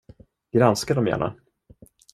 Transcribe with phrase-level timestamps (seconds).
[0.51, 1.35] Granska dem gärna.